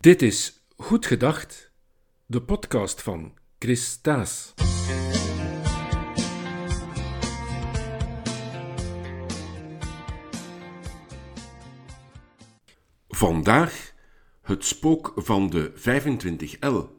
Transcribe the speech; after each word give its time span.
Dit 0.00 0.22
is 0.22 0.66
Goed 0.76 1.06
Gedacht, 1.06 1.72
de 2.26 2.42
podcast 2.42 3.02
van 3.02 3.34
Chris 3.58 3.84
Staes. 3.84 4.54
Vandaag 13.08 13.92
het 14.42 14.64
spook 14.64 15.12
van 15.16 15.50
de 15.50 15.72
25L. 15.74 16.97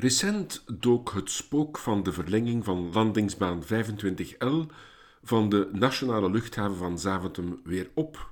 Recent 0.00 0.64
dook 0.66 1.12
het 1.12 1.30
spook 1.30 1.78
van 1.78 2.02
de 2.02 2.12
verlenging 2.12 2.64
van 2.64 2.92
landingsbaan 2.92 3.62
25L 3.64 4.72
van 5.22 5.48
de 5.48 5.68
nationale 5.72 6.30
luchthaven 6.30 6.76
van 6.76 6.98
Zaventem 6.98 7.60
weer 7.64 7.90
op. 7.94 8.30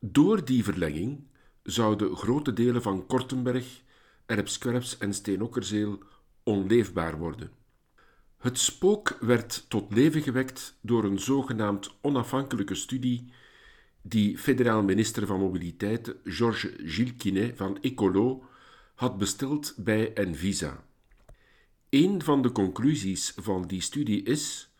Door 0.00 0.44
die 0.44 0.64
verlenging 0.64 1.26
zouden 1.62 2.16
grote 2.16 2.52
delen 2.52 2.82
van 2.82 3.06
Kortenberg, 3.06 3.82
Erpskwerps 4.26 4.98
en 4.98 5.14
Steenokkerzeel 5.14 5.98
onleefbaar 6.42 7.18
worden. 7.18 7.50
Het 8.38 8.58
spook 8.58 9.16
werd 9.20 9.64
tot 9.68 9.94
leven 9.94 10.22
gewekt 10.22 10.78
door 10.80 11.04
een 11.04 11.18
zogenaamd 11.18 11.94
onafhankelijke 12.00 12.74
studie 12.74 13.32
die 14.02 14.38
federaal 14.38 14.82
minister 14.82 15.26
van 15.26 15.40
Mobiliteit 15.40 16.14
Georges 16.24 16.72
Gilquinet 16.94 17.56
van 17.56 17.80
Ecolo 17.80 18.44
had 18.94 19.18
besteld 19.18 19.74
bij 19.76 20.12
Envisa. 20.12 20.84
Een 21.96 22.22
van 22.22 22.42
de 22.42 22.52
conclusies 22.52 23.32
van 23.36 23.66
die 23.66 23.80
studie 23.80 24.22
is 24.22 24.70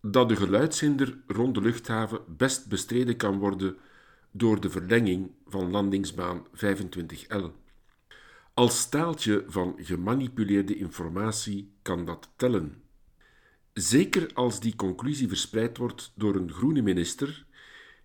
dat 0.00 0.28
de 0.28 0.36
geluidshinder 0.36 1.18
rond 1.26 1.54
de 1.54 1.60
luchthaven 1.60 2.20
best 2.36 2.68
bestreden 2.68 3.16
kan 3.16 3.38
worden 3.38 3.76
door 4.30 4.60
de 4.60 4.70
verlenging 4.70 5.30
van 5.46 5.70
landingsbaan 5.70 6.46
25L. 6.56 7.44
Als 8.54 8.80
staaltje 8.80 9.44
van 9.46 9.74
gemanipuleerde 9.76 10.76
informatie 10.76 11.72
kan 11.82 12.04
dat 12.04 12.28
tellen. 12.36 12.82
Zeker 13.72 14.30
als 14.34 14.60
die 14.60 14.76
conclusie 14.76 15.28
verspreid 15.28 15.76
wordt 15.76 16.12
door 16.14 16.36
een 16.36 16.52
groene 16.52 16.82
minister 16.82 17.46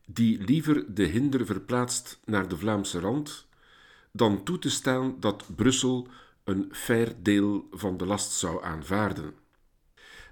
die 0.05 0.44
liever 0.44 0.95
de 0.95 1.03
hinder 1.03 1.45
verplaatst 1.45 2.19
naar 2.25 2.47
de 2.47 2.58
Vlaamse 2.58 2.99
rand 2.99 3.47
dan 4.11 4.44
toe 4.44 4.59
te 4.59 4.69
staan 4.69 5.16
dat 5.19 5.45
Brussel 5.55 6.08
een 6.44 6.69
fair 6.72 7.13
deel 7.22 7.67
van 7.72 7.97
de 7.97 8.05
last 8.05 8.31
zou 8.31 8.63
aanvaarden. 8.63 9.33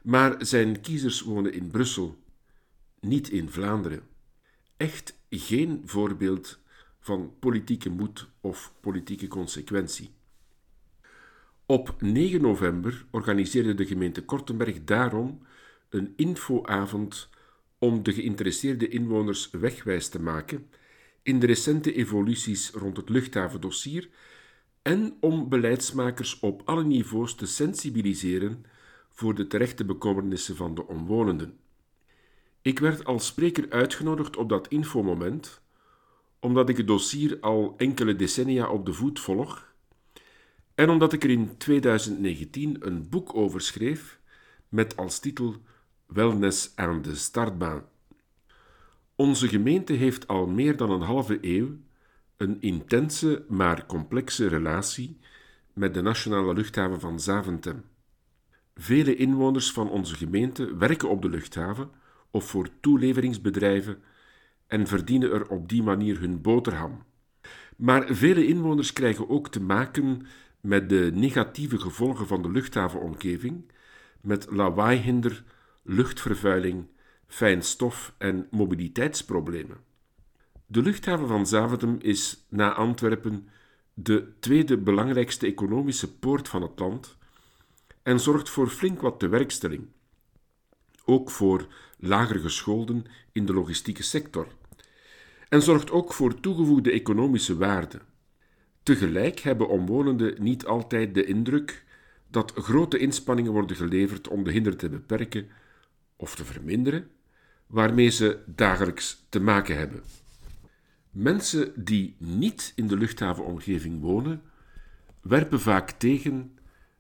Maar 0.04 0.46
zijn 0.46 0.82
kiezers 0.82 1.22
wonen 1.22 1.54
in 1.54 1.72
Brussel, 1.72 2.18
niet 3.00 3.30
in 3.30 3.50
Vlaanderen. 3.50 4.04
Echt 4.78 5.18
geen 5.30 5.82
voorbeeld 5.86 6.60
van 7.00 7.34
politieke 7.40 7.90
moed 7.90 8.28
of 8.42 8.74
politieke 8.80 9.28
consequentie. 9.28 10.12
Op 11.66 12.02
9 12.02 12.42
november 12.42 13.06
organiseerde 13.12 13.74
de 13.74 13.86
gemeente 13.86 14.26
Kortenberg 14.26 14.84
daarom 14.84 15.42
een 15.90 16.14
infoavond 16.16 17.30
om 17.78 18.04
de 18.04 18.14
geïnteresseerde 18.14 18.88
inwoners 18.88 19.50
wegwijs 19.50 20.10
te 20.10 20.22
maken 20.22 20.70
in 21.24 21.40
de 21.40 21.46
recente 21.46 21.94
evoluties 21.94 22.70
rond 22.70 22.98
het 22.98 23.10
luchthavendossier 23.10 24.10
en 24.82 25.18
om 25.20 25.50
beleidsmakers 25.50 26.40
op 26.40 26.62
alle 26.66 26.84
niveaus 26.84 27.36
te 27.36 27.46
sensibiliseren 27.46 28.66
voor 29.10 29.36
de 29.36 29.48
terechte 29.48 29.86
bekommernissen 29.86 30.56
van 30.56 30.76
de 30.76 30.88
omwonenden. 30.88 31.58
Ik 32.62 32.80
werd 32.80 33.06
als 33.06 33.26
spreker 33.26 33.70
uitgenodigd 33.70 34.38
op 34.38 34.50
dat 34.50 34.68
infomoment, 34.68 35.62
omdat 36.40 36.70
ik 36.70 36.78
het 36.78 36.88
dossier 36.88 37.38
al 37.40 37.74
enkele 37.78 38.16
decennia 38.16 38.70
op 38.70 38.86
de 38.86 38.94
voet 38.94 39.20
volg 39.20 39.70
en 40.76 40.90
omdat 40.90 41.14
ik 41.14 41.24
er 41.24 41.30
in 41.30 41.58
2019 41.58 42.76
een 42.80 43.10
boek 43.10 43.36
over 43.36 43.62
schreef 43.62 44.20
met 44.70 44.98
als 44.98 45.20
titel 45.20 45.56
Wellness 46.06 46.72
aan 46.76 47.02
de 47.02 47.16
startbaan. 47.16 47.86
Onze 49.16 49.48
gemeente 49.48 49.94
heeft 49.94 50.28
al 50.28 50.48
meer 50.48 50.78
dan 50.78 50.92
een 50.92 51.02
halve 51.02 51.38
eeuw 51.42 51.78
een 52.42 52.58
intense 52.62 53.46
maar 53.48 53.86
complexe 53.86 54.48
relatie 54.48 55.20
met 55.74 55.94
de 55.94 56.02
nationale 56.02 56.54
luchthaven 56.54 57.00
van 57.00 57.20
Zaventem. 57.20 57.84
Vele 58.76 59.16
inwoners 59.16 59.72
van 59.72 59.90
onze 59.90 60.16
gemeente 60.16 60.76
werken 60.78 61.10
op 61.10 61.22
de 61.22 61.30
luchthaven 61.30 61.90
of 62.32 62.50
voor 62.50 62.70
toeleveringsbedrijven 62.80 64.02
en 64.68 64.88
verdienen 64.88 65.32
er 65.32 65.50
op 65.50 65.70
die 65.70 65.84
manier 65.84 66.20
hun 66.20 66.42
boterham. 66.42 67.04
Maar 67.78 68.16
vele 68.16 68.48
inwoners 68.48 68.94
krijgen 68.94 69.30
ook 69.30 69.48
te 69.50 69.62
maken 69.62 70.26
met 70.62 70.90
de 70.90 71.12
negatieve 71.14 71.80
gevolgen 71.80 72.28
van 72.28 72.42
de 72.42 72.52
luchthavenomgeving, 72.52 73.72
met 74.22 74.48
lawaaihinder, 74.52 75.44
luchtvervuiling, 75.84 76.86
fijn 77.28 77.62
stof 77.62 78.14
en 78.18 78.48
mobiliteitsproblemen. 78.52 79.91
De 80.72 80.82
luchthaven 80.82 81.28
van 81.28 81.48
Zaventem 81.48 81.98
is 82.02 82.46
na 82.50 82.74
Antwerpen 82.74 83.48
de 83.94 84.34
tweede 84.40 84.78
belangrijkste 84.78 85.46
economische 85.46 86.14
poort 86.16 86.48
van 86.48 86.62
het 86.62 86.80
land 86.80 87.18
en 88.04 88.20
zorgt 88.20 88.50
voor 88.50 88.68
flink 88.70 89.02
wat 89.02 89.20
tewerkstelling. 89.20 89.88
Ook 91.06 91.30
voor 91.30 91.68
lager 91.98 92.40
gescholden 92.40 93.06
in 93.32 93.46
de 93.46 93.54
logistieke 93.54 94.04
sector. 94.04 94.48
En 95.50 95.62
zorgt 95.62 95.92
ook 95.92 96.14
voor 96.14 96.40
toegevoegde 96.40 96.92
economische 96.92 97.58
waarde. 97.58 98.00
Tegelijk 98.84 99.40
hebben 99.40 99.70
omwonenden 99.70 100.44
niet 100.44 100.66
altijd 100.66 101.14
de 101.14 101.26
indruk 101.26 101.86
dat 102.28 102.54
grote 102.56 102.98
inspanningen 102.98 103.52
worden 103.52 103.76
geleverd 103.76 104.28
om 104.28 104.44
de 104.44 104.52
hinder 104.52 104.76
te 104.76 104.90
beperken 104.90 105.50
of 106.16 106.36
te 106.36 106.46
verminderen, 106.46 107.10
waarmee 107.68 108.10
ze 108.10 108.40
dagelijks 108.46 109.26
te 109.30 109.40
maken 109.40 109.78
hebben. 109.78 110.21
Mensen 111.12 111.86
die 111.86 112.16
niet 112.18 112.74
in 112.76 112.88
de 112.88 112.98
luchthavenomgeving 112.98 114.02
wonen, 114.02 114.42
werpen 115.22 115.60
vaak 115.60 115.92
tegen 115.92 116.58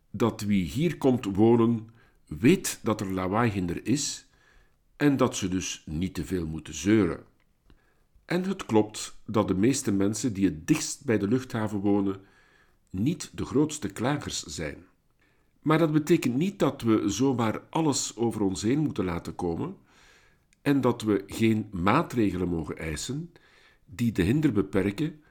dat 0.09 0.41
wie 0.41 0.63
hier 0.63 0.97
komt 0.97 1.25
wonen 1.25 1.89
weet 2.39 2.79
dat 2.83 3.01
er 3.01 3.13
lawaaihinder 3.13 3.85
is 3.85 4.25
en 4.95 5.17
dat 5.17 5.35
ze 5.35 5.47
dus 5.47 5.83
niet 5.85 6.13
te 6.13 6.25
veel 6.25 6.47
moeten 6.47 6.73
zeuren. 6.73 7.23
En 8.25 8.44
het 8.44 8.66
klopt 8.66 9.17
dat 9.25 9.47
de 9.47 9.53
meeste 9.53 9.91
mensen 9.91 10.33
die 10.33 10.45
het 10.45 10.67
dichtst 10.67 11.05
bij 11.05 11.17
de 11.17 11.28
luchthaven 11.28 11.79
wonen 11.79 12.19
niet 12.89 13.31
de 13.33 13.45
grootste 13.45 13.89
klagers 13.89 14.43
zijn. 14.43 14.85
Maar 15.61 15.78
dat 15.78 15.91
betekent 15.91 16.35
niet 16.35 16.59
dat 16.59 16.81
we 16.81 17.09
zomaar 17.09 17.61
alles 17.69 18.16
over 18.16 18.41
ons 18.41 18.61
heen 18.61 18.79
moeten 18.79 19.05
laten 19.05 19.35
komen 19.35 19.75
en 20.61 20.81
dat 20.81 21.01
we 21.01 21.23
geen 21.28 21.67
maatregelen 21.72 22.47
mogen 22.47 22.78
eisen 22.78 23.31
die 23.96 24.12
de 24.12 24.22
hinder 24.22 24.52
beperken 24.52 25.22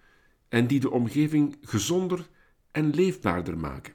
en 0.49 0.67
die 0.67 0.81
de 0.81 0.91
omgeving 0.91 1.57
gezonder 1.63 2.29
en 2.71 2.95
leefbaarder 2.95 3.59
maken. 3.59 3.95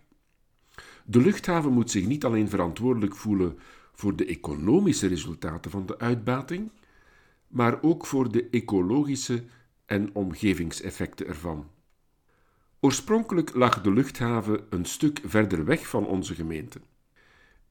De 1.05 1.21
luchthaven 1.21 1.71
moet 1.71 1.91
zich 1.91 2.05
niet 2.05 2.25
alleen 2.25 2.49
verantwoordelijk 2.49 3.15
voelen 3.15 3.57
voor 3.93 4.15
de 4.15 4.25
economische 4.25 5.07
resultaten 5.07 5.71
van 5.71 5.85
de 5.85 5.99
uitbating, 5.99 6.71
maar 7.47 7.81
ook 7.81 8.05
voor 8.05 8.31
de 8.31 8.49
ecologische 8.49 9.43
en 9.85 10.09
omgevingseffecten 10.13 11.27
ervan. 11.27 11.69
Oorspronkelijk 12.79 13.53
lag 13.53 13.81
de 13.81 13.91
luchthaven 13.91 14.65
een 14.69 14.85
stuk 14.85 15.21
verder 15.23 15.65
weg 15.65 15.87
van 15.87 16.05
onze 16.05 16.35
gemeente. 16.35 16.79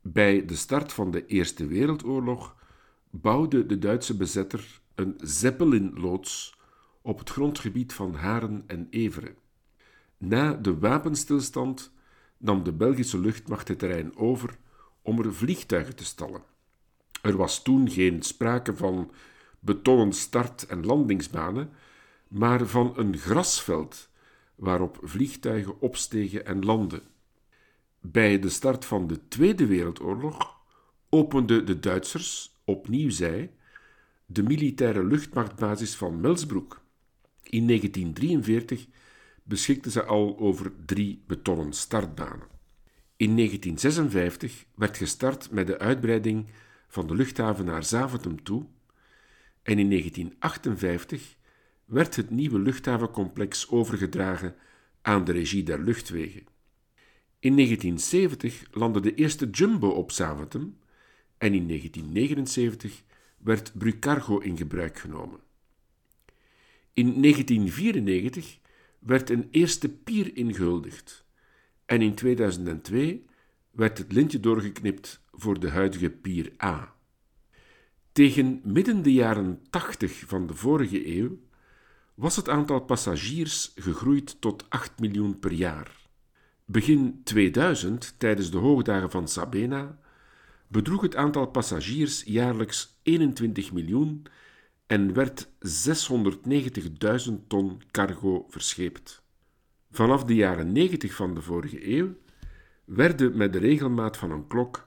Bij 0.00 0.44
de 0.44 0.56
start 0.56 0.92
van 0.92 1.10
de 1.10 1.26
Eerste 1.26 1.66
Wereldoorlog 1.66 2.56
bouwde 3.10 3.66
de 3.66 3.78
Duitse 3.78 4.16
bezetter 4.16 4.80
een 4.94 5.14
Zeppelin-loods 5.18 6.54
op 7.04 7.18
het 7.18 7.30
grondgebied 7.30 7.92
van 7.92 8.14
Haren 8.14 8.64
en 8.66 8.86
Everen. 8.90 9.34
Na 10.18 10.52
de 10.54 10.78
wapenstilstand 10.78 11.92
nam 12.36 12.62
de 12.62 12.72
Belgische 12.72 13.18
luchtmacht 13.18 13.68
het 13.68 13.78
terrein 13.78 14.16
over 14.16 14.56
om 15.02 15.18
er 15.18 15.34
vliegtuigen 15.34 15.96
te 15.96 16.04
stallen. 16.04 16.42
Er 17.22 17.36
was 17.36 17.62
toen 17.62 17.90
geen 17.90 18.22
sprake 18.22 18.76
van 18.76 19.10
betonnen 19.58 20.12
start- 20.12 20.66
en 20.66 20.86
landingsbanen, 20.86 21.70
maar 22.28 22.66
van 22.66 22.92
een 22.96 23.16
grasveld 23.18 24.08
waarop 24.54 24.98
vliegtuigen 25.02 25.80
opstegen 25.80 26.46
en 26.46 26.64
landden. 26.64 27.02
Bij 28.00 28.38
de 28.38 28.48
start 28.48 28.84
van 28.84 29.06
de 29.06 29.28
Tweede 29.28 29.66
Wereldoorlog 29.66 30.56
openden 31.08 31.66
de 31.66 31.80
Duitsers, 31.80 32.56
opnieuw 32.64 33.10
zij, 33.10 33.52
de 34.26 34.42
militaire 34.42 35.04
luchtmachtbasis 35.04 35.96
van 35.96 36.20
Melsbroek. 36.20 36.83
In 37.50 37.66
1943 37.66 38.86
beschikte 39.42 39.90
ze 39.90 40.04
al 40.04 40.38
over 40.38 40.72
drie 40.86 41.22
betonnen 41.26 41.72
startbanen. 41.72 42.46
In 43.16 43.36
1956 43.36 44.64
werd 44.74 44.96
gestart 44.96 45.50
met 45.50 45.66
de 45.66 45.78
uitbreiding 45.78 46.46
van 46.88 47.06
de 47.06 47.14
luchthaven 47.14 47.64
naar 47.64 47.84
Zaventem 47.84 48.42
toe 48.42 48.66
en 49.62 49.78
in 49.78 49.90
1958 49.90 51.36
werd 51.84 52.16
het 52.16 52.30
nieuwe 52.30 52.58
luchthavencomplex 52.58 53.70
overgedragen 53.70 54.54
aan 55.02 55.24
de 55.24 55.32
regie 55.32 55.62
der 55.62 55.82
luchtwegen. 55.82 56.46
In 57.38 57.54
1970 57.54 58.62
landde 58.70 59.00
de 59.00 59.14
eerste 59.14 59.50
Jumbo 59.50 59.88
op 59.88 60.12
Zaventem 60.12 60.78
en 61.38 61.54
in 61.54 61.68
1979 61.68 63.02
werd 63.38 63.72
Brucargo 63.78 64.38
in 64.38 64.56
gebruik 64.56 64.98
genomen. 64.98 65.40
In 66.94 67.22
1994 67.22 68.58
werd 68.98 69.30
een 69.30 69.48
eerste 69.50 69.88
pier 69.88 70.36
ingehuldigd 70.36 71.24
en 71.86 72.02
in 72.02 72.14
2002 72.14 73.26
werd 73.70 73.98
het 73.98 74.12
lintje 74.12 74.40
doorgeknipt 74.40 75.20
voor 75.32 75.60
de 75.60 75.70
huidige 75.70 76.10
pier 76.10 76.52
A. 76.62 76.94
Tegen 78.12 78.60
midden 78.64 79.02
de 79.02 79.12
jaren 79.12 79.60
80 79.70 80.22
van 80.26 80.46
de 80.46 80.54
vorige 80.54 81.16
eeuw 81.16 81.38
was 82.14 82.36
het 82.36 82.48
aantal 82.48 82.80
passagiers 82.80 83.72
gegroeid 83.74 84.40
tot 84.40 84.64
8 84.68 84.98
miljoen 84.98 85.38
per 85.38 85.52
jaar. 85.52 86.02
Begin 86.64 87.20
2000, 87.24 88.14
tijdens 88.18 88.50
de 88.50 88.58
hoogdagen 88.58 89.10
van 89.10 89.28
Sabena, 89.28 89.98
bedroeg 90.68 91.02
het 91.02 91.16
aantal 91.16 91.46
passagiers 91.46 92.22
jaarlijks 92.22 92.98
21 93.02 93.72
miljoen 93.72 94.26
en 94.86 95.12
werd 95.12 95.48
690.000 97.28 97.32
ton 97.46 97.82
cargo 97.90 98.46
verscheept. 98.48 99.22
Vanaf 99.90 100.24
de 100.24 100.34
jaren 100.34 100.72
90 100.72 101.14
van 101.14 101.34
de 101.34 101.42
vorige 101.42 101.96
eeuw 101.96 102.14
werden 102.84 103.36
met 103.36 103.52
de 103.52 103.58
regelmaat 103.58 104.16
van 104.16 104.30
een 104.30 104.46
klok 104.46 104.86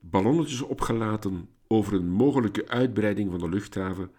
ballonnetjes 0.00 0.62
opgelaten 0.62 1.48
over 1.66 1.94
een 1.94 2.10
mogelijke 2.10 2.68
uitbreiding 2.68 3.30
van 3.30 3.40
de 3.40 3.48
luchthaven 3.48 4.10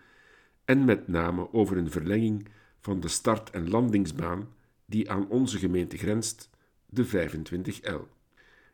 en 0.66 0.86
met 0.86 1.08
name 1.08 1.54
over 1.54 1.78
een 1.78 1.92
verlenging 1.92 2.48
van 2.80 3.00
de 3.00 3.08
start- 3.08 3.50
en 3.50 3.70
landingsbaan 3.70 4.48
die 4.86 5.12
aan 5.12 5.28
onze 5.30 5.58
gemeente 5.58 5.98
grenst, 5.98 6.50
de 6.86 7.06
25L. 7.06 8.20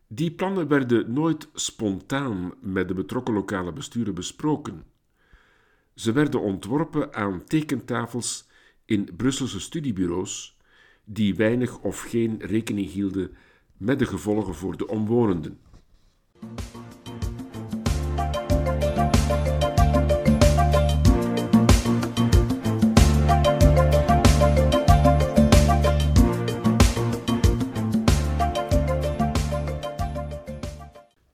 Die 0.07 0.31
plannen 0.31 0.67
werden 0.67 1.13
nooit 1.13 1.50
spontaan 1.53 2.53
met 2.61 2.88
de 2.88 2.93
betrokken 2.93 3.33
lokale 3.33 3.73
besturen 3.73 4.13
besproken. 4.13 4.83
Ze 5.97 6.11
werden 6.11 6.41
ontworpen 6.41 7.13
aan 7.13 7.44
tekentafels 7.44 8.47
in 8.85 9.09
Brusselse 9.15 9.59
studiebureaus, 9.59 10.57
die 11.03 11.35
weinig 11.35 11.79
of 11.79 12.01
geen 12.01 12.38
rekening 12.39 12.89
hielden 12.89 13.35
met 13.77 13.99
de 13.99 14.05
gevolgen 14.05 14.55
voor 14.55 14.77
de 14.77 14.88
omwonenden. 14.88 15.59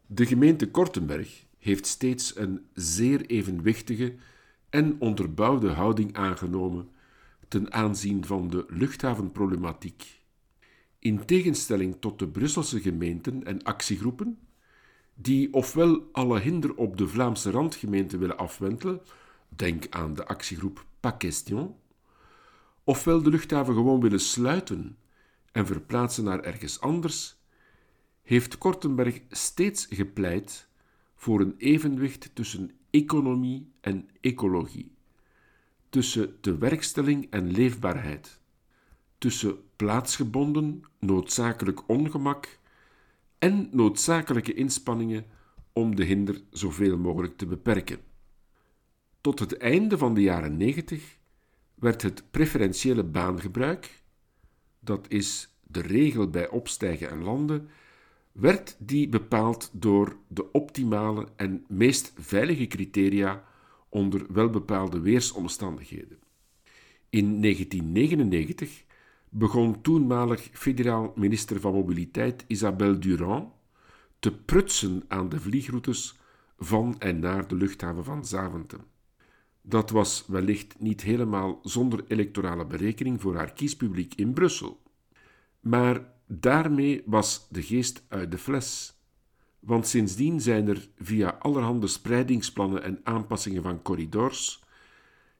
De 0.07 0.25
gemeente 0.25 0.71
Kortenberg 0.71 1.45
heeft 1.59 1.85
steeds 1.85 2.35
een 2.35 2.65
zeer 2.73 3.25
evenwichtige 3.25 4.15
en 4.73 4.95
onderbouwde 4.99 5.69
houding 5.69 6.15
aangenomen 6.15 6.89
ten 7.47 7.73
aanzien 7.73 8.25
van 8.25 8.47
de 8.47 8.65
luchthavenproblematiek. 8.67 10.21
In 10.99 11.25
tegenstelling 11.25 11.95
tot 11.99 12.19
de 12.19 12.27
Brusselse 12.27 12.81
gemeenten 12.81 13.43
en 13.43 13.63
actiegroepen, 13.63 14.39
die 15.13 15.53
ofwel 15.53 16.09
alle 16.11 16.39
hinder 16.39 16.75
op 16.75 16.97
de 16.97 17.07
Vlaamse 17.07 17.51
randgemeente 17.51 18.17
willen 18.17 18.37
afwentelen, 18.37 19.01
denk 19.49 19.85
aan 19.89 20.13
de 20.13 20.25
actiegroep 20.25 20.85
Pas 20.99 21.13
Question, 21.17 21.75
ofwel 22.83 23.21
de 23.21 23.29
luchthaven 23.29 23.73
gewoon 23.73 24.01
willen 24.01 24.19
sluiten 24.19 24.97
en 25.51 25.65
verplaatsen 25.65 26.23
naar 26.23 26.39
ergens 26.39 26.79
anders, 26.79 27.35
heeft 28.21 28.57
Kortenberg 28.57 29.21
steeds 29.29 29.87
gepleit 29.89 30.67
voor 31.15 31.41
een 31.41 31.55
evenwicht 31.57 32.31
tussen 32.33 32.71
economie 32.93 33.71
en 33.81 34.09
ecologie, 34.21 34.91
tussen 35.89 36.39
tewerkstelling 36.41 37.27
en 37.29 37.51
leefbaarheid, 37.51 38.39
tussen 39.17 39.57
plaatsgebonden 39.75 40.83
noodzakelijk 40.99 41.89
ongemak 41.89 42.59
en 43.39 43.69
noodzakelijke 43.71 44.53
inspanningen 44.53 45.25
om 45.71 45.95
de 45.95 46.03
hinder 46.03 46.41
zoveel 46.51 46.97
mogelijk 46.97 47.37
te 47.37 47.45
beperken. 47.45 47.99
Tot 49.21 49.39
het 49.39 49.57
einde 49.57 49.97
van 49.97 50.13
de 50.13 50.21
jaren 50.21 50.57
90 50.57 51.17
werd 51.75 52.01
het 52.01 52.23
preferentiële 52.31 53.03
baangebruik, 53.03 54.03
dat 54.79 55.05
is 55.09 55.57
de 55.61 55.81
regel 55.81 56.29
bij 56.29 56.49
opstijgen 56.49 57.09
en 57.09 57.23
landen, 57.23 57.69
werd 58.33 58.75
die 58.79 59.09
bepaald 59.09 59.69
door 59.73 60.15
de 60.27 60.51
optimale 60.51 61.27
en 61.35 61.65
meest 61.67 62.13
veilige 62.17 62.67
criteria 62.67 63.43
onder 63.89 64.25
welbepaalde 64.33 64.99
weersomstandigheden. 64.99 66.17
In 67.09 67.41
1999 67.41 68.83
begon 69.29 69.81
toenmalig 69.81 70.49
federaal 70.51 71.13
minister 71.15 71.59
van 71.59 71.73
Mobiliteit 71.73 72.43
Isabelle 72.47 72.99
Durand 72.99 73.51
te 74.19 74.31
prutsen 74.31 75.03
aan 75.07 75.29
de 75.29 75.39
vliegroutes 75.39 76.19
van 76.57 76.99
en 76.99 77.19
naar 77.19 77.47
de 77.47 77.55
luchthaven 77.55 78.03
van 78.03 78.25
Zaventem. 78.25 78.81
Dat 79.61 79.89
was 79.89 80.25
wellicht 80.27 80.79
niet 80.79 81.01
helemaal 81.01 81.59
zonder 81.63 82.03
electorale 82.07 82.65
berekening 82.65 83.21
voor 83.21 83.35
haar 83.35 83.53
kiespubliek 83.53 84.13
in 84.15 84.33
Brussel. 84.33 84.81
Maar 85.59 86.12
Daarmee 86.25 87.03
was 87.05 87.47
de 87.49 87.61
geest 87.61 88.03
uit 88.07 88.31
de 88.31 88.37
fles. 88.37 88.97
Want 89.59 89.87
sindsdien 89.87 90.41
zijn 90.41 90.67
er 90.67 90.89
via 90.97 91.29
allerhande 91.29 91.87
spreidingsplannen 91.87 92.83
en 92.83 92.99
aanpassingen 93.03 93.63
van 93.63 93.81
corridors 93.81 94.63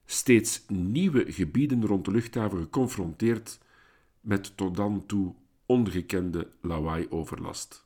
steeds 0.06 0.63
nieuwe 0.67 1.31
gebieden 1.31 1.86
rond 1.86 2.05
de 2.05 2.12
luchthaven 2.12 2.57
geconfronteerd 2.57 3.60
met 4.22 4.57
tot 4.57 4.75
dan 4.75 5.05
toe 5.05 5.34
ongekende 5.65 6.48
lawaai-overlast. 6.62 7.86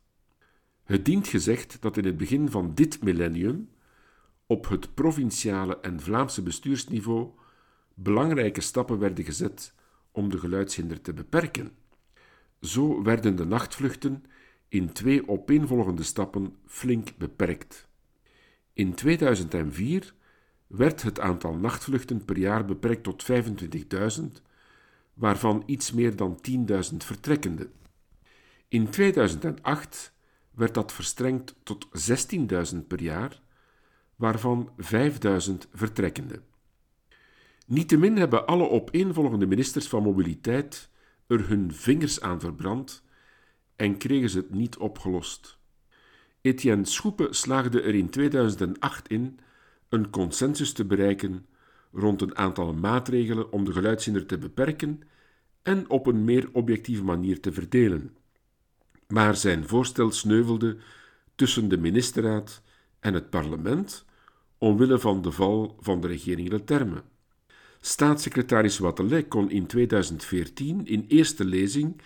Het 0.83 1.05
dient 1.05 1.27
gezegd 1.27 1.77
dat 1.81 1.97
in 1.97 2.05
het 2.05 2.17
begin 2.17 2.49
van 2.49 2.73
dit 2.73 3.03
millennium 3.03 3.69
op 4.45 4.69
het 4.69 4.93
provinciale 4.93 5.79
en 5.79 5.99
Vlaamse 5.99 6.41
bestuursniveau 6.41 7.29
belangrijke 7.93 8.61
stappen 8.61 8.99
werden 8.99 9.25
gezet 9.25 9.73
om 10.11 10.29
de 10.29 10.37
geluidshinder 10.37 11.01
te 11.01 11.13
beperken. 11.13 11.71
Zo 12.61 13.03
werden 13.03 13.35
de 13.35 13.45
nachtvluchten 13.45 14.23
in 14.67 14.91
twee 14.91 15.27
opeenvolgende 15.27 16.03
stappen 16.03 16.55
flink 16.65 17.17
beperkt. 17.17 17.87
In 18.73 18.93
2004 18.93 20.13
werd 20.67 21.01
het 21.01 21.19
aantal 21.19 21.55
nachtvluchten 21.55 22.25
per 22.25 22.37
jaar 22.37 22.65
beperkt 22.65 23.03
tot 23.03 23.25
25.000, 24.19 24.23
waarvan 25.13 25.63
iets 25.65 25.91
meer 25.91 26.15
dan 26.15 26.39
10.000 26.91 26.97
vertrekkende. 26.97 27.69
In 28.67 28.89
2008 28.89 30.13
werd 30.51 30.73
dat 30.73 30.91
verstrengd 30.91 31.55
tot 31.63 31.87
16.000 32.73 32.77
per 32.87 33.01
jaar, 33.01 33.41
waarvan 34.15 34.69
5.000 34.93 35.53
vertrekkende. 35.73 36.41
Niettemin 37.65 38.17
hebben 38.17 38.47
alle 38.47 38.69
opeenvolgende 38.69 39.45
ministers 39.45 39.87
van 39.87 40.03
mobiliteit 40.03 40.89
er 41.27 41.47
hun 41.47 41.73
vingers 41.73 42.21
aan 42.21 42.39
verbrand 42.39 43.03
en 43.75 43.97
kregen 43.97 44.29
ze 44.29 44.37
het 44.37 44.53
niet 44.53 44.77
opgelost. 44.77 45.57
Etienne 46.41 46.85
Schoepe 46.85 47.27
slaagde 47.29 47.81
er 47.81 47.95
in 47.95 48.09
2008 48.09 49.07
in 49.07 49.39
een 49.89 50.09
consensus 50.09 50.73
te 50.73 50.85
bereiken 50.85 51.45
rond 51.91 52.21
een 52.21 52.37
aantal 52.37 52.73
maatregelen 52.73 53.51
om 53.51 53.65
de 53.65 53.71
geluidshinder 53.71 54.25
te 54.25 54.37
beperken 54.37 55.01
en 55.61 55.89
op 55.89 56.07
een 56.07 56.25
meer 56.25 56.49
objectieve 56.51 57.03
manier 57.03 57.39
te 57.39 57.51
verdelen. 57.51 58.15
Maar 59.07 59.35
zijn 59.35 59.67
voorstel 59.67 60.11
sneuvelde 60.11 60.77
tussen 61.35 61.67
de 61.69 61.77
ministerraad 61.77 62.61
en 62.99 63.13
het 63.13 63.29
parlement 63.29 64.05
omwille 64.57 64.99
van 64.99 65.21
de 65.21 65.31
val 65.31 65.77
van 65.79 66.01
de 66.01 66.07
regering 66.07 66.49
Leterme. 66.49 67.03
Staatssecretaris 67.79 68.77
Watelet 68.79 69.27
kon 69.27 69.49
in 69.49 69.67
2014 69.67 70.85
in 70.85 71.05
eerste 71.07 71.45
lezing 71.45 72.01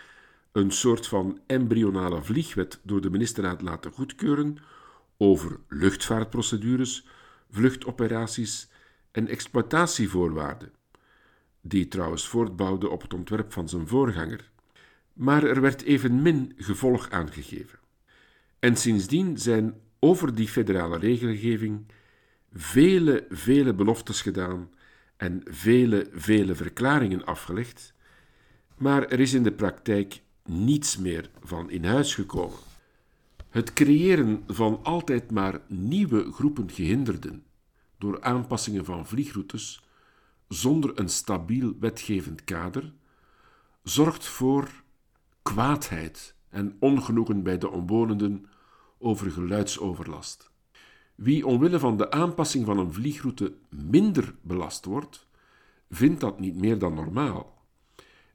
een 0.51 0.71
soort 0.71 1.07
van 1.07 1.39
embryonale 1.47 2.23
vliegwet 2.23 2.79
door 2.83 3.01
de 3.01 3.09
ministerraad 3.09 3.61
laten 3.61 3.91
goedkeuren 3.91 4.57
over 5.17 5.59
luchtvaartprocedures, 5.67 7.05
vluchtoperaties 7.51 8.69
en 9.11 9.27
exploitatievoorwaarden, 9.27 10.71
die 11.61 11.87
trouwens 11.87 12.27
voortbouwde 12.27 12.89
op 12.89 13.01
het 13.01 13.13
ontwerp 13.13 13.53
van 13.53 13.69
zijn 13.69 13.87
voorganger. 13.87 14.49
Maar 15.13 15.43
er 15.43 15.61
werd 15.61 15.81
evenmin 15.81 16.53
gevolg 16.55 17.09
aangegeven. 17.09 17.79
En 18.59 18.75
sindsdien 18.75 19.37
zijn 19.37 19.81
over 19.99 20.35
die 20.35 20.47
federale 20.47 20.97
regelgeving 20.97 21.85
vele, 22.53 23.25
vele 23.29 23.73
beloftes 23.73 24.21
gedaan 24.21 24.69
en 25.21 25.41
vele, 25.45 26.09
vele 26.13 26.55
verklaringen 26.55 27.25
afgelegd, 27.25 27.93
maar 28.77 29.07
er 29.07 29.19
is 29.19 29.33
in 29.33 29.43
de 29.43 29.51
praktijk 29.51 30.21
niets 30.45 30.97
meer 30.97 31.29
van 31.43 31.69
in 31.69 31.85
huis 31.85 32.15
gekomen. 32.15 32.57
Het 33.49 33.73
creëren 33.73 34.43
van 34.47 34.79
altijd 34.83 35.31
maar 35.31 35.61
nieuwe 35.67 36.31
groepen 36.31 36.71
gehinderden 36.71 37.43
door 37.97 38.21
aanpassingen 38.21 38.85
van 38.85 39.07
vliegroutes 39.07 39.83
zonder 40.47 40.99
een 40.99 41.09
stabiel 41.09 41.73
wetgevend 41.79 42.43
kader 42.43 42.93
zorgt 43.83 44.25
voor 44.25 44.69
kwaadheid 45.41 46.35
en 46.49 46.75
ongenoegen 46.79 47.43
bij 47.43 47.57
de 47.57 47.69
omwonenden 47.69 48.45
over 48.97 49.31
geluidsoverlast. 49.31 50.51
Wie 51.21 51.45
omwille 51.45 51.79
van 51.79 51.97
de 51.97 52.11
aanpassing 52.11 52.65
van 52.65 52.77
een 52.77 52.93
vliegroute 52.93 53.53
minder 53.69 54.35
belast 54.41 54.85
wordt, 54.85 55.27
vindt 55.89 56.19
dat 56.19 56.39
niet 56.39 56.55
meer 56.55 56.79
dan 56.79 56.93
normaal 56.93 57.65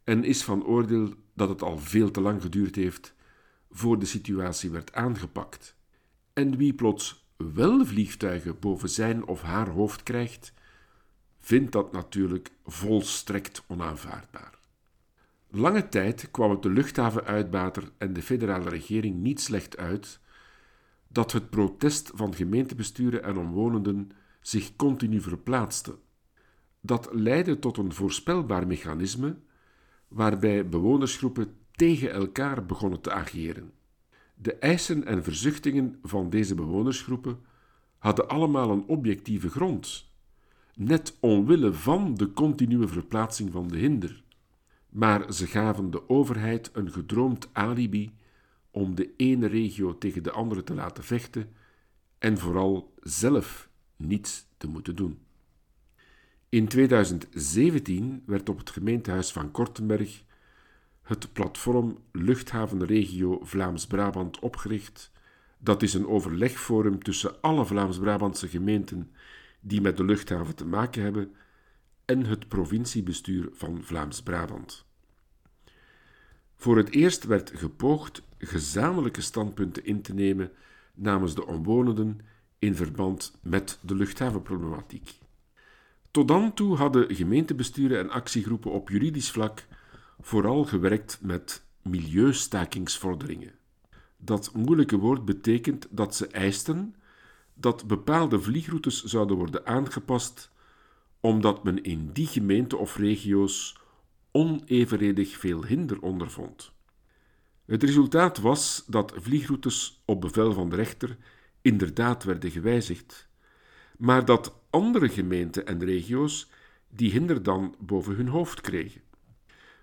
en 0.05 0.25
is 0.25 0.45
van 0.45 0.65
oordeel 0.65 1.15
dat 1.35 1.49
het 1.49 1.63
al 1.63 1.79
veel 1.79 2.11
te 2.11 2.21
lang 2.21 2.43
geduurd 2.43 2.75
heeft 2.75 3.15
voor 3.71 3.99
de 3.99 4.07
situatie 4.07 4.71
werd 4.71 4.93
aangepakt. 4.93 5.77
En 6.33 6.57
wie 6.57 6.75
plots 6.75 7.27
wel 7.37 7.87
vliegtuigen 7.87 8.59
boven 8.59 8.89
zijn 8.89 9.27
of 9.27 9.43
haar 9.43 9.69
hoofd 9.69 10.03
krijgt, 10.03 10.53
vindt 11.39 11.73
dat 11.73 11.93
natuurlijk 11.93 12.51
volstrekt 12.65 13.65
onaanvaardbaar. 13.67 14.59
Lange 15.51 15.89
tijd 15.89 16.31
kwam 16.31 16.51
het 16.51 16.63
de 16.63 16.71
luchthavenuitbater 16.71 17.91
en 17.99 18.13
de 18.13 18.23
federale 18.23 18.69
regering 18.69 19.17
niet 19.17 19.41
slecht 19.41 19.77
uit 19.77 20.21
dat 21.17 21.33
het 21.33 21.51
protest 21.51 22.11
van 22.15 22.35
gemeentebesturen 22.35 23.23
en 23.23 23.37
omwonenden 23.37 24.11
zich 24.41 24.77
continu 24.77 25.21
verplaatste. 25.21 25.99
Dat 26.81 27.09
leidde 27.13 27.59
tot 27.59 27.77
een 27.77 27.93
voorspelbaar 27.93 28.67
mechanisme 28.67 29.37
waarbij 30.09 30.69
bewonersgroepen 30.69 31.57
tegen 31.71 32.13
elkaar 32.13 32.67
begonnen 32.67 33.01
te 33.01 33.13
ageren. 33.13 33.73
De 34.35 34.55
eisen 34.55 35.05
en 35.05 35.25
verzuchtingen 35.25 35.99
van 36.03 36.31
deze 36.31 36.55
bewonersgroepen 36.55 37.39
hadden 37.99 38.29
allemaal 38.29 38.71
een 38.71 38.87
objectieve 38.87 39.49
grond, 39.51 40.11
net 40.75 41.17
omwille 41.21 41.73
van 41.73 42.15
de 42.15 42.33
continue 42.33 42.87
verplaatsing 42.87 43.53
van 43.53 43.69
de 43.69 43.79
hinder. 43.79 44.23
Maar 44.89 45.33
ze 45.33 45.47
gaven 45.47 45.91
de 45.91 46.09
overheid 46.09 46.71
een 46.73 46.93
gedroomd 46.93 47.49
alibi 47.53 48.15
om 48.77 48.95
de 48.95 49.11
ene 49.17 49.47
regio 49.47 49.99
tegen 49.99 50.23
de 50.23 50.31
andere 50.31 50.65
te 50.65 50.75
laten 50.75 51.05
vechten 51.05 51.53
en 52.19 52.39
vooral 52.39 52.95
zelf 53.01 53.69
niets 53.97 54.47
te 54.57 54.69
moeten 54.69 54.97
doen. 54.97 55.19
In 56.49 56.69
2017 56.69 58.23
werd 58.27 58.49
op 58.49 58.59
het 58.59 58.71
gemeentehuis 58.71 59.33
van 59.33 59.51
Kortenberg 59.51 60.23
het 61.03 61.33
platform 61.33 61.99
Luchthavenregio 62.13 63.39
Vlaams-Brabant 63.43 64.39
opgericht. 64.39 65.13
Dat 65.59 65.83
is 65.83 65.95
een 65.95 66.07
overlegforum 66.07 67.03
tussen 67.03 67.41
alle 67.41 67.67
Vlaams-Brabantse 67.67 68.49
gemeenten 68.49 69.13
die 69.61 69.81
met 69.81 69.97
de 69.97 70.05
luchthaven 70.05 70.55
te 70.55 70.67
maken 70.67 71.03
hebben 71.03 71.35
en 72.05 72.25
het 72.25 72.49
provinciebestuur 72.49 73.49
van 73.53 73.83
Vlaams-Brabant. 73.83 74.86
Voor 76.57 76.77
het 76.77 76.91
eerst 76.91 77.25
werd 77.25 77.53
gepoogd 77.55 78.23
gezamenlijke 78.39 79.21
standpunten 79.21 79.85
in 79.85 80.03
te 80.03 80.15
nemen 80.15 80.51
namens 80.95 81.35
de 81.35 81.47
omwonenden 81.47 82.21
in 82.59 82.75
verband 82.75 83.39
met 83.43 83.79
de 83.83 83.95
luchthavenproblematiek. 83.95 85.19
Tot 86.11 86.29
dan 86.29 86.55
toe 86.55 86.77
hadden 86.77 87.15
gemeentebesturen 87.15 87.99
en 87.99 88.11
actiegroepen 88.11 88.71
op 88.71 88.89
juridisch 88.89 89.31
vlak 89.31 89.67
vooral 90.21 90.65
gewerkt 90.65 91.19
met 91.23 91.65
milieustakingsvorderingen. 91.83 93.53
Dat 94.17 94.51
moeilijke 94.55 94.97
woord 94.97 95.25
betekent 95.25 95.87
dat 95.91 96.17
ze 96.17 96.27
eisten 96.27 96.95
dat 97.55 97.87
bepaalde 97.87 98.41
vliegroutes 98.41 99.03
zouden 99.05 99.37
worden 99.37 99.67
aangepast 99.67 100.51
omdat 101.21 101.65
men 101.65 101.83
in 101.83 102.11
die 102.13 102.27
gemeente 102.27 102.77
of 102.77 102.97
regio's 102.97 103.79
onevenredig 104.37 105.37
veel 105.37 105.65
hinder 105.65 106.01
ondervond. 106.01 106.73
Het 107.65 107.83
resultaat 107.83 108.39
was 108.39 108.85
dat 108.87 109.13
vliegroutes 109.17 110.03
op 110.05 110.21
bevel 110.21 110.53
van 110.53 110.69
de 110.69 110.77
rechter 110.77 111.17
inderdaad 111.63 112.25
werden 112.25 112.51
gewijzigd, 112.51 113.29
maar 113.99 114.25
dat 114.25 114.61
andere 114.71 115.09
gemeenten 115.09 115.67
en 115.67 115.85
regio's 115.85 116.51
die 116.89 117.11
hinder 117.11 117.43
dan 117.43 117.75
boven 117.79 118.15
hun 118.15 118.29
hoofd 118.29 118.61
kregen. 118.61 119.01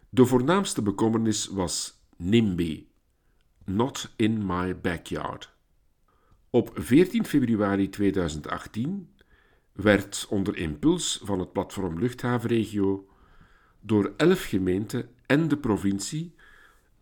De 0.09 0.25
voornaamste 0.25 0.81
bekommernis 0.81 1.47
was 1.47 2.03
NIMBY, 2.17 2.85
Not 3.65 4.13
in 4.15 4.45
My 4.45 4.79
Backyard. 4.79 5.53
Op 6.49 6.71
14 6.73 7.25
februari 7.25 7.89
2018 7.89 9.09
werd 9.71 10.25
onder 10.29 10.57
impuls 10.57 11.19
van 11.23 11.39
het 11.39 11.51
platform 11.51 11.99
Luchthavenregio 11.99 13.07
door 13.85 14.13
elf 14.17 14.43
gemeenten 14.43 15.09
en 15.25 15.47
de 15.47 15.57
provincie 15.57 16.33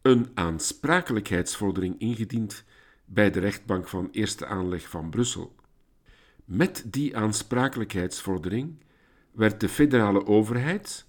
een 0.02 0.28
aansprakelijkheidsvordering 0.34 2.00
ingediend 2.00 2.64
bij 3.06 3.32
de 3.32 3.40
rechtbank 3.40 3.88
van 3.88 4.10
eerste 4.12 4.46
aanleg 4.46 4.90
van 4.90 5.10
Brussel. 5.10 5.56
Met 6.46 6.84
die 6.86 7.18
aansprakelijkheidsvordering 7.18 8.76
werd 9.32 9.60
de 9.60 9.70
federale 9.70 10.26
overheid, 10.26 11.06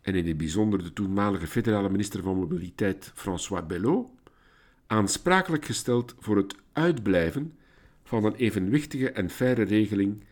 en 0.00 0.14
in 0.14 0.26
het 0.26 0.36
bijzonder 0.36 0.82
de 0.82 0.92
toenmalige 0.92 1.46
federale 1.46 1.90
minister 1.90 2.22
van 2.22 2.36
Mobiliteit 2.36 3.12
François 3.14 3.66
Bellot, 3.66 4.10
aansprakelijk 4.86 5.64
gesteld 5.64 6.14
voor 6.18 6.36
het 6.36 6.54
uitblijven 6.72 7.58
van 8.04 8.24
een 8.24 8.34
evenwichtige 8.34 9.10
en 9.10 9.30
faire 9.30 9.62
regeling 9.62 10.24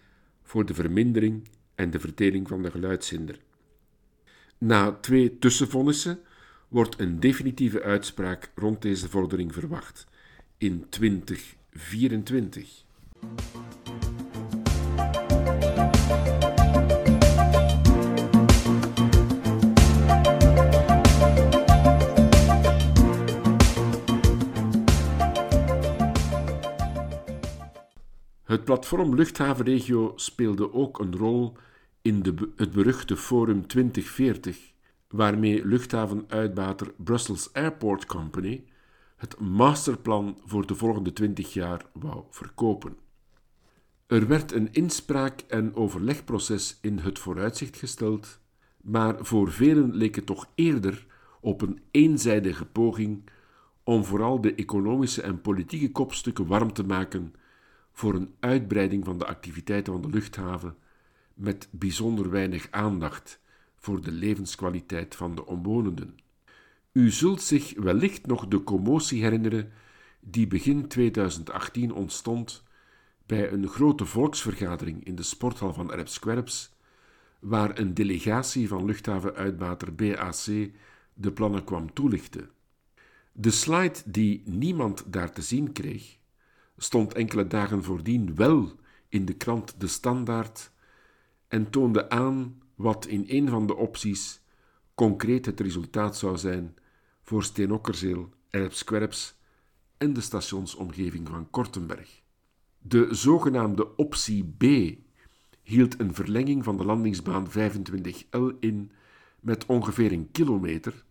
voor 0.43 0.67
de 0.67 0.75
vermindering 0.75 1.49
en 1.75 1.91
de 1.91 2.01
verdeling 2.01 2.49
van 2.49 2.63
de 2.63 2.71
geluidshinder. 2.71 3.39
Na 4.59 4.93
twee 5.01 5.39
tussenvonnissen 5.39 6.21
wordt 6.69 7.01
een 7.01 7.21
definitieve 7.21 7.83
uitspraak 7.83 8.53
rond 8.55 8.83
deze 8.83 9.09
vordering 9.09 9.53
verwacht 9.53 10.07
in 10.57 10.87
2024. 10.89 12.85
Het 28.45 28.65
platform 28.65 29.15
Luchthavenregio 29.15 30.13
speelde 30.17 30.73
ook 30.73 30.99
een 30.99 31.17
rol 31.17 31.57
in 32.09 32.23
de, 32.23 32.35
het 32.57 32.71
beruchte 32.71 33.17
Forum 33.17 33.67
2040, 33.67 34.73
waarmee 35.09 35.67
luchthavenuitbater 35.67 36.93
Brussels 36.97 37.53
Airport 37.53 38.07
Company 38.07 38.65
het 39.17 39.41
masterplan 39.41 40.39
voor 40.45 40.67
de 40.67 40.75
volgende 40.75 41.13
20 41.13 41.53
jaar 41.53 41.87
wou 41.93 42.25
verkopen. 42.31 42.97
Er 44.07 44.27
werd 44.27 44.53
een 44.53 44.73
inspraak- 44.73 45.45
en 45.49 45.75
overlegproces 45.75 46.79
in 46.81 46.99
het 46.99 47.19
vooruitzicht 47.19 47.77
gesteld, 47.77 48.41
maar 48.83 49.17
voor 49.21 49.53
velen 49.53 49.95
leek 49.95 50.15
het 50.15 50.27
toch 50.27 50.51
eerder 50.55 51.07
op 51.41 51.63
een 51.63 51.81
eenzijdige 51.91 52.67
poging 52.67 53.31
om 53.83 54.05
vooral 54.05 54.41
de 54.41 54.55
economische 54.55 55.23
en 55.23 55.41
politieke 55.41 55.93
kopstukken 55.93 56.47
warm 56.47 56.73
te 56.73 56.85
maken 56.85 57.35
voor 57.93 58.15
een 58.15 58.35
uitbreiding 58.41 59.05
van 59.05 59.19
de 59.19 59.27
activiteiten 59.27 59.93
van 59.93 60.03
de 60.03 60.09
luchthaven 60.09 60.77
met 61.39 61.69
bijzonder 61.71 62.31
weinig 62.31 62.67
aandacht 62.71 63.41
voor 63.77 64.01
de 64.01 64.13
levenskwaliteit 64.13 65.15
van 65.17 65.35
de 65.35 65.47
omwonenden. 65.47 66.19
U 66.93 67.11
zult 67.11 67.43
zich 67.43 67.75
wellicht 67.77 68.27
nog 68.27 68.49
de 68.49 68.65
commotie 68.65 69.23
herinneren 69.23 69.73
die 70.21 70.47
begin 70.47 70.89
2018 70.89 71.93
ontstond 71.93 72.63
bij 73.27 73.53
een 73.53 73.69
grote 73.69 74.05
volksvergadering 74.05 75.05
in 75.05 75.15
de 75.15 75.23
sporthal 75.23 75.73
van 75.73 75.93
Erpskwerps, 75.93 76.77
waar 77.39 77.79
een 77.79 77.95
delegatie 77.95 78.69
van 78.69 78.85
luchthavenuitbater 78.85 79.95
BAC 79.95 80.71
de 81.15 81.33
plannen 81.33 81.65
kwam 81.65 81.93
toelichten. 81.93 82.51
De 83.33 83.51
slide 83.51 83.99
die 84.05 84.43
niemand 84.45 85.05
daar 85.07 85.33
te 85.33 85.43
zien 85.43 85.73
kreeg, 85.73 86.17
stond 86.77 87.15
enkele 87.15 87.47
dagen 87.47 87.85
voordien 87.85 88.35
wel 88.35 88.73
in 89.09 89.25
de 89.25 89.35
krant 89.35 89.81
De 89.81 89.87
Standaard 89.87 90.71
en 91.49 91.71
toonde 91.71 92.11
aan 92.11 92.63
wat 92.75 93.07
in 93.07 93.25
een 93.27 93.49
van 93.49 93.67
de 93.67 93.77
opties 93.77 94.41
concreet 94.95 95.47
het 95.47 95.61
resultaat 95.61 96.17
zou 96.17 96.37
zijn 96.37 96.77
voor 97.23 97.43
Steenokkerzeel, 97.43 98.29
Erpskwerps 98.51 99.35
en 99.97 100.13
de 100.13 100.21
stationsomgeving 100.21 101.29
van 101.29 101.51
Kortenberg. 101.51 102.23
De 102.79 103.09
zogenaamde 103.11 103.97
optie 103.97 104.55
B 104.59 104.65
hield 105.63 106.01
een 106.01 106.15
verlenging 106.15 106.65
van 106.65 106.77
de 106.77 106.85
landingsbaan 106.85 107.49
25L 107.51 108.59
in 108.61 108.91
met 109.41 109.67
ongeveer 109.67 110.13
een 110.13 110.31
kilometer 110.33 111.05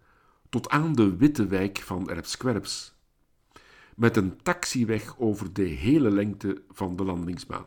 tot 0.49 0.69
aan 0.69 0.93
de 0.93 1.15
witte 1.15 1.47
wijk 1.47 1.77
van 1.77 2.09
Erpskwerps, 2.09 2.95
met 3.95 4.17
een 4.17 4.41
taxiweg 4.41 5.19
over 5.19 5.53
de 5.53 5.63
hele 5.63 6.11
lengte 6.11 6.61
van 6.69 6.95
de 6.95 7.03
landingsbaan. 7.03 7.65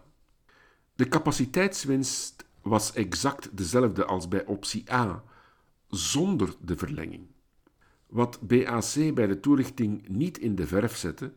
De 0.94 1.08
capaciteitswinst 1.08 2.44
was 2.62 2.92
exact 2.92 3.56
dezelfde 3.56 4.04
als 4.04 4.28
bij 4.28 4.46
optie 4.46 4.92
A, 4.92 5.22
zonder 5.88 6.54
de 6.60 6.76
verlenging. 6.76 7.26
Wat 8.06 8.38
BAC 8.40 9.14
bij 9.14 9.26
de 9.26 9.40
toelichting 9.40 10.08
niet 10.08 10.38
in 10.38 10.54
de 10.54 10.66
verf 10.66 10.96
zette, 10.96 11.32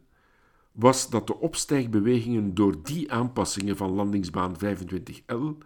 was 0.71 1.09
dat 1.09 1.27
de 1.27 1.39
opstijgbewegingen 1.39 2.53
door 2.53 2.83
die 2.83 3.11
aanpassingen 3.11 3.77
van 3.77 3.91
landingsbaan 3.91 4.55
25L 4.55 5.65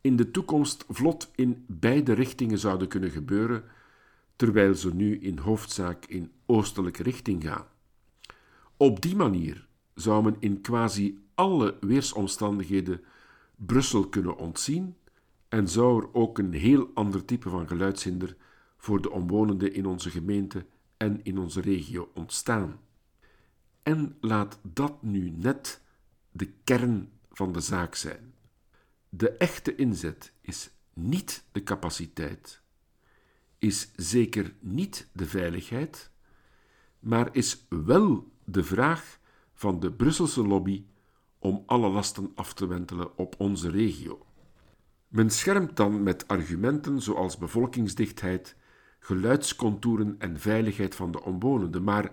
in 0.00 0.16
de 0.16 0.30
toekomst 0.30 0.84
vlot 0.88 1.30
in 1.34 1.64
beide 1.68 2.12
richtingen 2.12 2.58
zouden 2.58 2.88
kunnen 2.88 3.10
gebeuren, 3.10 3.64
terwijl 4.36 4.74
ze 4.74 4.94
nu 4.94 5.18
in 5.18 5.38
hoofdzaak 5.38 6.04
in 6.04 6.32
oostelijke 6.46 7.02
richting 7.02 7.44
gaan. 7.44 7.66
Op 8.76 9.02
die 9.02 9.16
manier 9.16 9.66
zou 9.94 10.24
men 10.24 10.36
in 10.38 10.60
quasi 10.60 11.18
alle 11.34 11.76
weersomstandigheden 11.80 13.00
Brussel 13.66 14.08
kunnen 14.08 14.36
ontzien 14.36 14.96
en 15.48 15.68
zou 15.68 16.02
er 16.02 16.14
ook 16.14 16.38
een 16.38 16.52
heel 16.52 16.90
ander 16.94 17.24
type 17.24 17.48
van 17.48 17.68
geluidshinder 17.68 18.36
voor 18.76 19.02
de 19.02 19.10
omwonenden 19.10 19.74
in 19.74 19.86
onze 19.86 20.10
gemeente 20.10 20.66
en 20.96 21.24
in 21.24 21.38
onze 21.38 21.60
regio 21.60 22.10
ontstaan. 22.14 22.80
En 23.82 24.16
laat 24.20 24.58
dat 24.62 25.02
nu 25.02 25.30
net 25.30 25.82
de 26.30 26.52
kern 26.64 27.10
van 27.30 27.52
de 27.52 27.60
zaak 27.60 27.94
zijn. 27.94 28.34
De 29.08 29.30
echte 29.30 29.74
inzet 29.74 30.32
is 30.40 30.70
niet 30.92 31.44
de 31.52 31.62
capaciteit, 31.62 32.62
is 33.58 33.90
zeker 33.96 34.54
niet 34.60 35.08
de 35.12 35.26
veiligheid, 35.26 36.10
maar 36.98 37.28
is 37.34 37.66
wel 37.68 38.32
de 38.44 38.64
vraag 38.64 39.18
van 39.54 39.80
de 39.80 39.92
Brusselse 39.92 40.46
lobby 40.46 40.84
om 41.42 41.62
alle 41.66 41.88
lasten 41.88 42.32
af 42.34 42.54
te 42.54 42.66
wentelen 42.66 43.18
op 43.18 43.34
onze 43.38 43.70
regio. 43.70 44.26
Men 45.08 45.30
schermt 45.30 45.76
dan 45.76 46.02
met 46.02 46.28
argumenten 46.28 47.02
zoals 47.02 47.36
bevolkingsdichtheid, 47.36 48.56
geluidscontouren 48.98 50.14
en 50.18 50.40
veiligheid 50.40 50.94
van 50.94 51.10
de 51.10 51.22
omwonenden, 51.22 51.82
maar 51.82 52.12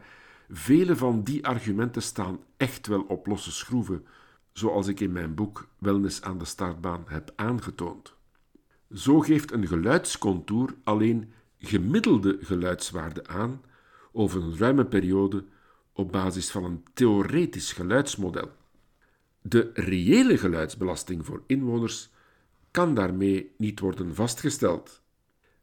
vele 0.50 0.96
van 0.96 1.24
die 1.24 1.48
argumenten 1.48 2.02
staan 2.02 2.40
echt 2.58 2.88
wel 2.88 3.02
op 3.02 3.28
losse 3.28 3.52
schroeven, 3.52 4.06
zoals 4.54 4.88
ik 4.88 5.00
in 5.00 5.12
mijn 5.12 5.36
boek 5.36 5.68
Wellness 5.78 6.22
aan 6.22 6.38
de 6.38 6.46
startbaan 6.46 7.04
heb 7.08 7.34
aangetoond. 7.36 8.14
Zo 8.94 9.20
geeft 9.20 9.52
een 9.52 9.68
geluidscontour 9.68 10.76
alleen 10.84 11.34
gemiddelde 11.58 12.38
geluidswaarden 12.42 13.28
aan 13.28 13.62
over 14.12 14.44
een 14.44 14.58
ruime 14.58 14.86
periode 14.86 15.46
op 15.94 16.12
basis 16.12 16.52
van 16.52 16.64
een 16.64 16.84
theoretisch 16.94 17.74
geluidsmodel. 17.74 18.58
De 19.42 19.70
reële 19.74 20.38
geluidsbelasting 20.38 21.26
voor 21.26 21.44
inwoners 21.48 22.10
kan 22.72 22.94
daarmee 22.94 23.52
niet 23.58 23.80
worden 23.80 24.16
vastgesteld. 24.16 25.02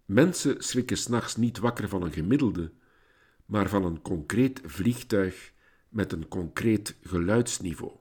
Mensen 0.05 0.63
schrikken 0.63 0.97
s'nachts 0.97 1.37
niet 1.37 1.59
wakker 1.59 1.89
van 1.89 2.03
een 2.03 2.13
gemiddelde, 2.13 2.71
maar 3.47 3.69
van 3.69 3.85
een 3.85 4.03
concreet 4.03 4.61
vliegtuig 4.65 5.53
met 5.89 6.13
een 6.13 6.29
concreet 6.29 6.97
geluidsniveau. 7.03 7.93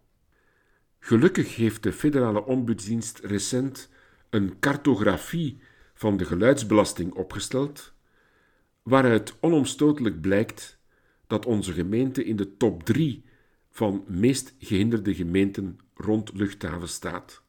Gelukkig 1.00 1.56
heeft 1.56 1.84
de 1.84 1.94
federale 1.94 2.46
ombudsdienst 2.46 3.20
recent 3.20 3.90
een 4.30 4.60
cartografie 4.60 5.60
van 5.94 6.18
de 6.18 6.26
geluidsbelasting 6.26 7.14
opgesteld, 7.14 7.94
waaruit 8.84 9.36
onomstotelijk 9.40 10.22
blijkt 10.22 10.78
dat 11.28 11.46
onze 11.46 11.74
gemeente 11.74 12.26
in 12.26 12.36
de 12.36 12.58
top 12.58 12.84
3 12.84 13.24
van 13.76 14.04
meest 14.08 14.56
gehinderde 14.60 15.16
gemeenten 15.16 15.80
rond 15.94 16.32
luchthaven 16.34 16.90
staat. 16.90 17.42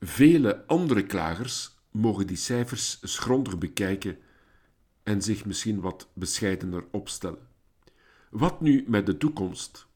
Vele 0.00 0.66
andere 0.66 1.06
klagers 1.06 1.76
mogen 1.90 2.26
die 2.26 2.36
cijfers 2.36 2.98
eens 3.02 3.18
grondig 3.18 3.58
bekijken 3.58 4.18
en 5.02 5.22
zich 5.22 5.44
misschien 5.44 5.80
wat 5.80 6.08
bescheidener 6.12 6.84
opstellen. 6.90 7.48
Wat 8.30 8.60
nu 8.60 8.84
met 8.86 9.06
de 9.06 9.16
toekomst? 9.16 9.86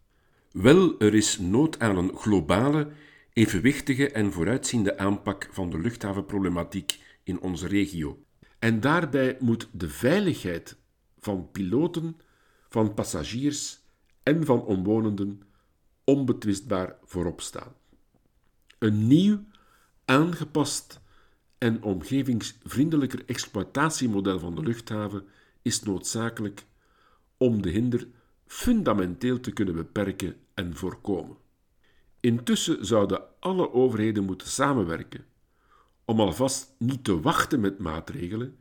Wel, 0.50 0.98
er 1.00 1.14
is 1.14 1.38
nood 1.38 1.78
aan 1.78 1.96
een 1.96 2.16
globale, 2.16 2.88
evenwichtige 3.32 4.10
en 4.10 4.32
vooruitziende 4.32 4.98
aanpak 4.98 5.48
van 5.52 5.70
de 5.70 5.78
luchthavenproblematiek 5.78 7.00
in 7.22 7.40
onze 7.40 7.66
regio. 7.66 8.24
En 8.58 8.80
daarbij 8.80 9.36
moet 9.40 9.68
de 9.72 9.88
veiligheid 9.88 10.76
van 11.18 11.50
piloten, 11.50 12.16
van 12.68 12.94
passagiers 12.94 13.80
en 14.22 14.44
van 14.44 14.64
omwonenden 14.64 15.42
onbetwistbaar 16.04 16.96
voorop 17.04 17.40
staan. 17.40 17.74
Een 18.78 19.06
nieuw, 19.06 19.44
aangepast 20.04 21.00
en 21.58 21.82
omgevingsvriendelijker 21.82 23.22
exploitatiemodel 23.26 24.38
van 24.38 24.54
de 24.54 24.62
luchthaven 24.62 25.24
is 25.62 25.82
noodzakelijk 25.82 26.64
om 27.36 27.62
de 27.62 27.70
hinder 27.70 28.08
fundamenteel 28.46 29.40
te 29.40 29.52
kunnen 29.52 29.74
beperken 29.74 30.36
en 30.54 30.76
voorkomen. 30.76 31.36
Intussen 32.20 32.86
zouden 32.86 33.22
alle 33.40 33.72
overheden 33.72 34.24
moeten 34.24 34.48
samenwerken 34.48 35.24
om 36.04 36.20
alvast 36.20 36.74
niet 36.78 37.04
te 37.04 37.20
wachten 37.20 37.60
met 37.60 37.78
maatregelen 37.78 38.56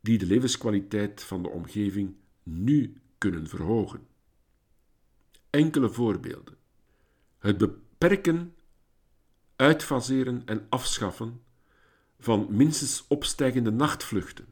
die 0.00 0.18
de 0.18 0.26
levenskwaliteit 0.26 1.22
van 1.22 1.42
de 1.42 1.48
omgeving 1.48 2.16
nu 2.42 3.00
kunnen 3.18 3.48
verhogen. 3.48 4.06
Enkele 5.50 5.90
voorbeelden. 5.90 6.57
Het 7.38 7.58
beperken, 7.58 8.54
uitfaseren 9.56 10.42
en 10.44 10.66
afschaffen 10.68 11.42
van 12.18 12.46
minstens 12.50 13.04
opstijgende 13.08 13.70
nachtvluchten. 13.70 14.46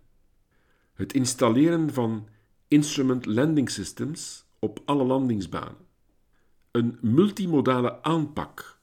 Het 0.93 1.13
installeren 1.13 1.93
van 1.93 2.29
instrument 2.69 3.27
landing 3.27 3.71
systems 3.71 4.45
op 4.59 4.81
alle 4.85 5.05
landingsbanen. 5.05 5.87
Een 6.71 6.99
multimodale 7.01 8.03
aanpak 8.03 8.79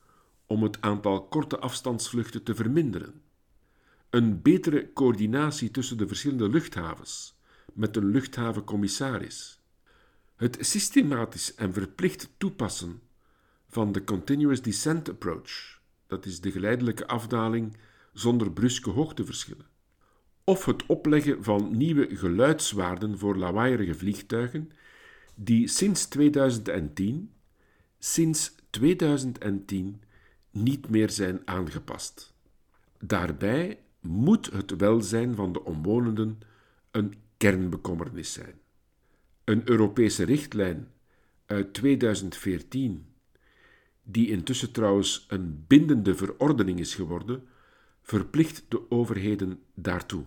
om 0.46 0.63
het 0.63 0.82
aantal 0.82 1.28
korte 1.28 1.60
afstandsvluchten 1.60 2.44
te 2.44 2.56
verminderen. 2.56 3.22
Een 4.10 4.42
betere 4.42 4.94
coördinatie 4.94 5.72
tussen 5.72 5.98
de 5.98 6.08
verschillende 6.08 6.50
luchthavens 6.50 7.39
met 7.74 7.96
een 7.96 8.06
luchthavencommissaris. 8.06 9.62
Het 10.36 10.58
systematisch 10.60 11.56
en 11.56 11.74
verplicht 11.74 12.30
toepassen 12.38 13.02
van 13.74 13.92
de 13.92 14.04
Continuous 14.04 14.62
Descent 14.62 15.10
Approach, 15.10 15.80
dat 16.08 16.26
is 16.26 16.42
de 16.42 16.52
geleidelijke 16.52 17.08
afdaling 17.08 17.78
zonder 18.14 18.52
bruske 18.52 18.90
hoogteverschillen. 18.90 19.66
Of 20.44 20.66
het 20.66 20.86
opleggen 20.86 21.44
van 21.44 21.78
nieuwe 21.78 22.16
geluidswaarden 22.16 23.18
voor 23.18 23.38
lawaaierige 23.38 23.94
vliegtuigen, 23.94 24.72
die 25.36 25.68
sinds 25.68 26.06
2010, 26.06 27.32
sinds 28.00 28.56
2010 28.70 30.02
niet 30.52 30.90
meer 30.90 31.10
zijn 31.10 31.42
aangepast. 31.46 32.34
Daarbij 33.00 33.80
moet 34.00 34.52
het 34.52 34.76
welzijn 34.76 35.36
van 35.36 35.54
de 35.54 35.64
omwonenden 35.64 36.40
een 36.92 37.14
kernbekommernis 37.38 38.34
zijn. 38.34 38.56
Een 39.44 39.70
Europese 39.70 40.24
richtlijn 40.24 40.88
uit 41.46 41.74
2014, 41.74 43.06
die 44.04 44.30
intussen 44.30 44.72
trouwens 44.72 45.26
een 45.28 45.63
bindende 45.68 46.16
verordening 46.16 46.80
is 46.80 46.96
geworden, 46.96 47.48
verplicht 48.02 48.66
de 48.68 48.92
overheden 48.92 49.60
daartoe. 49.74 50.24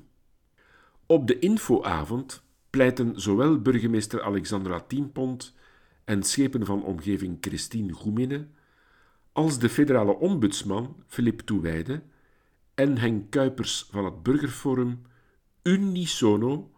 Op 1.06 1.26
de 1.26 1.38
infoavond 1.38 2.42
pleiten 2.70 3.20
zowel 3.20 3.60
burgemeester 3.60 4.22
Alexandra 4.22 4.80
Tienpont 4.80 5.54
en 6.04 6.22
schepen 6.22 6.66
van 6.66 6.84
omgeving 6.84 7.36
Christine 7.40 7.92
Goemine 7.92 8.46
als 9.32 9.58
de 9.58 9.68
federale 9.68 10.16
ombudsman 10.16 11.02
Philippe 11.06 11.44
Toewijde 11.44 12.02
en 12.74 12.98
Henk 12.98 13.30
Kuipers 13.30 13.88
van 13.90 14.04
het 14.04 14.22
Burgerforum 14.22 15.02
unisono 15.62 16.70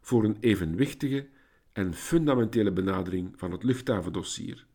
voor 0.00 0.24
een 0.24 0.36
evenwichtige 0.40 1.28
en 1.72 1.94
fundamentele 1.94 2.72
benadering 2.72 3.32
van 3.36 3.52
het 3.52 3.62
luchthavendossier, 3.62 4.66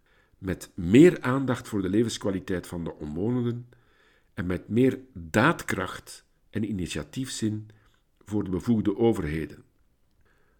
met 0.41 0.71
meer 0.73 1.21
aandacht 1.21 1.67
voor 1.67 1.81
de 1.81 1.89
levenskwaliteit 1.89 2.67
van 2.67 2.83
de 2.83 2.93
omwonenden 2.93 3.69
en 4.33 4.45
met 4.45 4.69
meer 4.69 4.99
daadkracht 5.13 6.25
en 6.49 6.69
initiatiefzin 6.69 7.69
voor 8.25 8.43
de 8.43 8.49
bevoegde 8.49 8.97
overheden. 8.97 9.63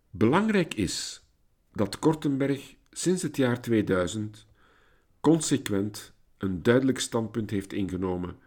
Belangrijk 0.10 0.74
is 0.74 1.26
dat 1.74 2.00
Kortenberg 2.00 2.76
sinds 2.92 3.22
het 3.22 3.38
jaar 3.38 3.62
2000 3.62 4.46
consequent 5.20 6.14
een 6.38 6.64
duidelijk 6.64 7.00
standpunt 7.00 7.50
heeft 7.50 7.74
ingenomen 7.74 8.38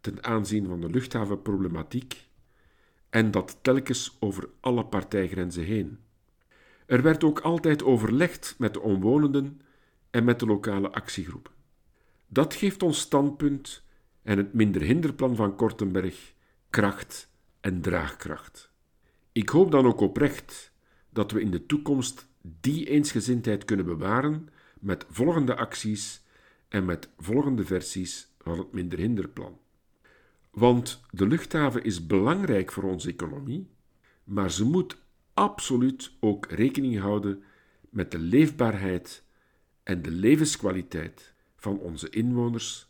ten 0.00 0.24
aanzien 0.24 0.66
van 0.66 0.80
de 0.80 0.90
luchthavenproblematiek 0.90 2.28
en 3.10 3.30
dat 3.30 3.58
telkens 3.62 4.16
over 4.20 4.48
alle 4.60 4.84
partijgrenzen 4.84 5.64
heen. 5.64 5.98
Er 6.86 7.02
werd 7.02 7.24
ook 7.24 7.40
altijd 7.40 7.82
overlegd 7.82 8.54
met 8.58 8.74
de 8.74 8.80
omwonenden 8.80 9.60
en 10.10 10.24
met 10.24 10.40
de 10.40 10.46
lokale 10.46 10.92
actiegroepen. 10.92 11.52
Dat 12.26 12.54
geeft 12.54 12.82
ons 12.82 13.00
standpunt 13.00 13.84
en 14.22 14.36
het 14.36 14.52
minder 14.52 14.82
hinderplan 14.82 15.36
van 15.36 15.56
Kortenberg 15.56 16.34
kracht 16.70 17.30
en 17.60 17.80
draagkracht. 17.80 18.70
Ik 19.32 19.48
hoop 19.48 19.70
dan 19.70 19.86
ook 19.86 20.00
oprecht 20.00 20.72
dat 21.10 21.30
we 21.30 21.40
in 21.40 21.50
de 21.50 21.66
toekomst 21.66 22.28
die 22.42 22.88
eensgezindheid 22.88 23.64
kunnen 23.64 23.86
bewaren 23.86 24.48
met 24.80 25.06
volgende 25.08 25.56
acties 25.56 26.22
en 26.68 26.84
met 26.84 27.08
volgende 27.18 27.64
versies 27.64 28.34
van 28.38 28.58
het 28.58 28.72
minder 28.72 28.98
hinderplan. 28.98 29.58
Want 30.50 31.00
de 31.10 31.26
luchthaven 31.26 31.84
is 31.84 32.06
belangrijk 32.06 32.72
voor 32.72 32.82
onze 32.82 33.08
economie, 33.08 33.70
maar 34.24 34.50
ze 34.50 34.64
moet 34.64 35.02
absoluut 35.34 36.12
ook 36.20 36.46
rekening 36.46 36.98
houden 36.98 37.42
met 37.90 38.10
de 38.10 38.18
leefbaarheid 38.18 39.24
en 39.90 40.02
de 40.02 40.10
levenskwaliteit 40.10 41.34
van 41.56 41.78
onze 41.78 42.10
inwoners, 42.10 42.88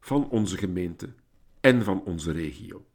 van 0.00 0.30
onze 0.30 0.56
gemeente 0.56 1.14
en 1.60 1.84
van 1.84 2.04
onze 2.04 2.32
regio. 2.32 2.86